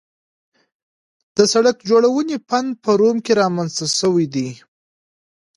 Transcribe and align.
د 1.37 1.39
سړک 1.53 1.77
جوړونې 1.89 2.37
فن 2.47 2.65
په 2.83 2.89
روم 2.99 3.17
کې 3.25 3.33
رامنځته 3.41 3.85
شوی 3.99 4.25
دی 4.33 4.49